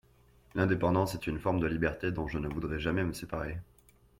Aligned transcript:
L'indépendance 0.55 1.13
est 1.13 1.27
une 1.27 1.37
forme 1.37 1.59
de 1.59 1.67
liberté 1.67 2.11
dont 2.11 2.27
je 2.27 2.39
ne 2.39 2.47
voudrais 2.47 2.79
jamais 2.79 3.03
me 3.03 3.13
séparer. 3.13 3.59